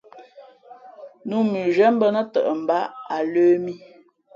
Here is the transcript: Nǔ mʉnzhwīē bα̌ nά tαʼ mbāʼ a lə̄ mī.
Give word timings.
Nǔ 1.27 1.37
mʉnzhwīē 1.51 1.87
bα̌ 1.99 2.07
nά 2.15 2.21
tαʼ 2.33 2.47
mbāʼ 2.61 2.85
a 3.15 3.17
lə̄ 3.31 3.47
mī. 3.63 3.73